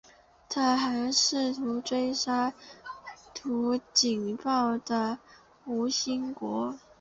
[0.49, 2.55] 他还试图追杀试
[3.35, 4.35] 图报警
[4.83, 5.19] 的
[5.65, 6.75] 吴新国。